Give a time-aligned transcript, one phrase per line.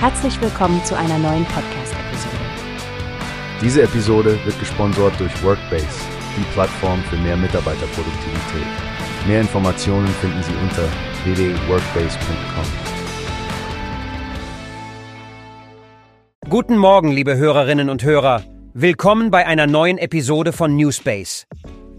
[0.00, 2.36] Herzlich willkommen zu einer neuen Podcast-Episode.
[3.60, 5.88] Diese Episode wird gesponsert durch Workbase,
[6.36, 8.68] die Plattform für mehr Mitarbeiterproduktivität.
[9.26, 10.84] Mehr Informationen finden Sie unter
[11.24, 12.64] www.workbase.com.
[16.48, 18.44] Guten Morgen, liebe Hörerinnen und Hörer.
[18.74, 21.48] Willkommen bei einer neuen Episode von Newspace.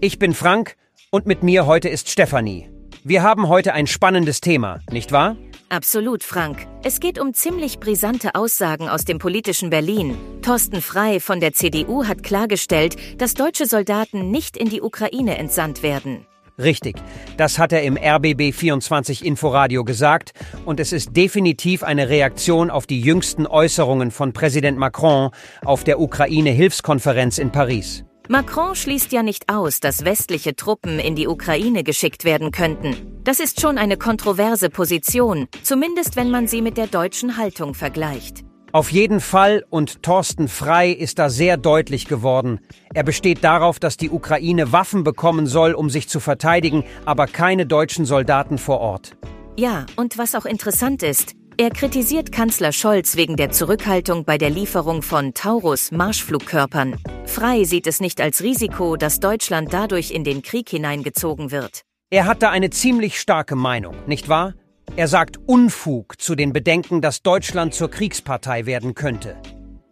[0.00, 0.76] Ich bin Frank
[1.10, 2.70] und mit mir heute ist Stefanie.
[3.04, 5.36] Wir haben heute ein spannendes Thema, nicht wahr?
[5.70, 6.66] Absolut, Frank.
[6.82, 10.18] Es geht um ziemlich brisante Aussagen aus dem politischen Berlin.
[10.42, 15.84] Thorsten Frei von der CDU hat klargestellt, dass deutsche Soldaten nicht in die Ukraine entsandt
[15.84, 16.26] werden.
[16.58, 16.96] Richtig,
[17.36, 20.32] das hat er im RBB 24 Inforadio gesagt
[20.64, 25.30] und es ist definitiv eine Reaktion auf die jüngsten Äußerungen von Präsident Macron
[25.64, 28.04] auf der Ukraine-Hilfskonferenz in Paris.
[28.30, 32.94] Macron schließt ja nicht aus, dass westliche Truppen in die Ukraine geschickt werden könnten.
[33.24, 38.44] Das ist schon eine kontroverse Position, zumindest wenn man sie mit der deutschen Haltung vergleicht.
[38.70, 42.60] Auf jeden Fall und Thorsten Frei ist da sehr deutlich geworden.
[42.94, 47.66] Er besteht darauf, dass die Ukraine Waffen bekommen soll, um sich zu verteidigen, aber keine
[47.66, 49.16] deutschen Soldaten vor Ort.
[49.56, 54.50] Ja, und was auch interessant ist, er kritisiert Kanzler Scholz wegen der Zurückhaltung bei der
[54.50, 56.96] Lieferung von Taurus Marschflugkörpern.
[57.30, 61.82] Frei sieht es nicht als Risiko, dass Deutschland dadurch in den Krieg hineingezogen wird.
[62.10, 64.54] Er hat da eine ziemlich starke Meinung, nicht wahr?
[64.96, 69.36] Er sagt Unfug zu den Bedenken, dass Deutschland zur Kriegspartei werden könnte.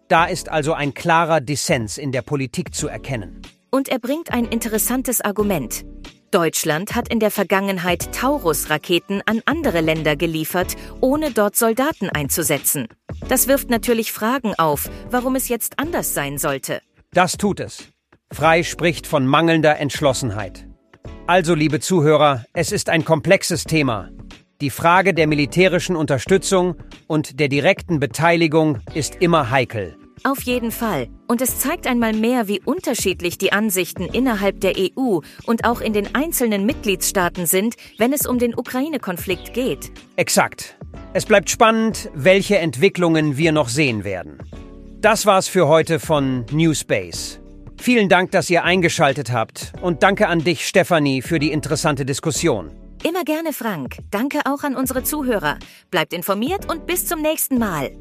[0.08, 3.40] Da ist also ein klarer Dissens in der Politik zu erkennen.
[3.70, 5.84] Und er bringt ein interessantes Argument.
[6.32, 12.88] Deutschland hat in der Vergangenheit Taurus-Raketen an andere Länder geliefert, ohne dort Soldaten einzusetzen.
[13.28, 16.80] Das wirft natürlich Fragen auf, warum es jetzt anders sein sollte.
[17.12, 17.88] Das tut es.
[18.30, 20.66] Frei spricht von mangelnder Entschlossenheit.
[21.26, 24.10] Also, liebe Zuhörer, es ist ein komplexes Thema.
[24.60, 29.96] Die Frage der militärischen Unterstützung und der direkten Beteiligung ist immer heikel.
[30.24, 31.08] Auf jeden Fall.
[31.28, 35.92] Und es zeigt einmal mehr, wie unterschiedlich die Ansichten innerhalb der EU und auch in
[35.92, 39.92] den einzelnen Mitgliedstaaten sind, wenn es um den Ukraine-Konflikt geht.
[40.16, 40.76] Exakt.
[41.14, 44.38] Es bleibt spannend, welche Entwicklungen wir noch sehen werden.
[45.00, 47.38] Das war's für heute von Newspace.
[47.80, 52.72] Vielen Dank, dass ihr eingeschaltet habt und danke an dich, Stefanie, für die interessante Diskussion.
[53.04, 53.98] Immer gerne, Frank.
[54.10, 55.58] Danke auch an unsere Zuhörer.
[55.92, 57.92] Bleibt informiert und bis zum nächsten Mal.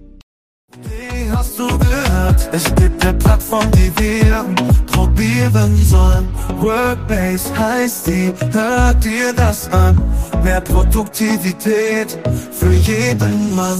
[0.81, 2.49] Wie hast du gehört?
[2.51, 4.43] Es gibt eine Plattform, die wir
[4.87, 6.27] probieren sollen.
[6.59, 10.01] Workbase heißt die, hört dir das an.
[10.43, 12.17] Mehr Produktivität
[12.51, 13.79] für jeden Mann.